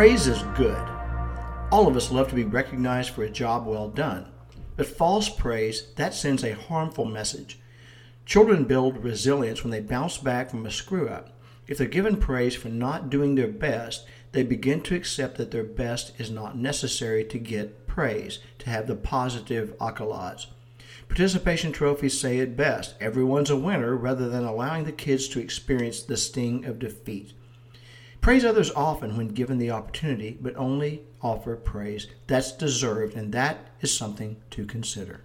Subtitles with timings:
[0.00, 0.82] Praise is good.
[1.70, 4.32] All of us love to be recognized for a job well done.
[4.74, 7.60] But false praise, that sends a harmful message.
[8.24, 11.38] Children build resilience when they bounce back from a screw up.
[11.68, 15.64] If they're given praise for not doing their best, they begin to accept that their
[15.64, 20.46] best is not necessary to get praise, to have the positive accolades.
[21.08, 26.02] Participation trophies say it best everyone's a winner rather than allowing the kids to experience
[26.02, 27.34] the sting of defeat.
[28.20, 33.70] Praise others often when given the opportunity, but only offer praise that's deserved, and that
[33.80, 35.22] is something to consider.